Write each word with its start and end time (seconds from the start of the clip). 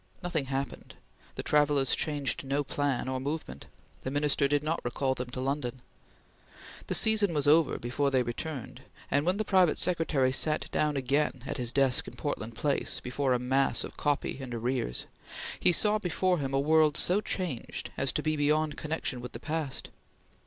Nothing 0.23 0.45
happened. 0.45 0.95
The 1.35 1.43
travellers 1.43 1.95
changed 1.95 2.43
no 2.43 2.63
plan 2.63 3.07
or 3.07 3.19
movement. 3.19 3.67
The 4.01 4.09
Minister 4.09 4.47
did 4.47 4.63
not 4.63 4.83
recall 4.83 5.13
them 5.13 5.29
to 5.29 5.39
London. 5.39 5.83
The 6.87 6.95
season 6.95 7.35
was 7.35 7.47
over 7.47 7.77
before 7.77 8.09
they 8.09 8.23
returned; 8.23 8.81
and 9.11 9.27
when 9.27 9.37
the 9.37 9.45
private 9.45 9.77
secretary 9.77 10.31
sat 10.31 10.71
down 10.71 10.97
again 10.97 11.43
at 11.45 11.57
his 11.57 11.71
desk 11.71 12.07
in 12.07 12.15
Portland 12.15 12.55
Place 12.55 12.99
before 12.99 13.33
a 13.33 13.37
mass 13.37 13.83
of 13.83 13.95
copy 13.95 14.39
in 14.41 14.55
arrears, 14.55 15.05
he 15.59 15.71
saw 15.71 15.99
before 15.99 16.39
him 16.39 16.51
a 16.51 16.59
world 16.59 16.97
so 16.97 17.21
changed 17.21 17.91
as 17.95 18.11
to 18.13 18.23
be 18.23 18.35
beyond 18.35 18.77
connection 18.77 19.21
with 19.21 19.33
the 19.33 19.39
past. 19.39 19.91